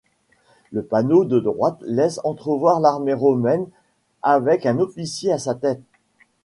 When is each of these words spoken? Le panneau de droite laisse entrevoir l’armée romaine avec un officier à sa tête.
Le 0.71 0.81
panneau 0.81 1.25
de 1.25 1.39
droite 1.39 1.77
laisse 1.81 2.19
entrevoir 2.23 2.79
l’armée 2.79 3.13
romaine 3.13 3.67
avec 4.23 4.65
un 4.65 4.79
officier 4.79 5.31
à 5.31 5.37
sa 5.37 5.53
tête. 5.53 5.83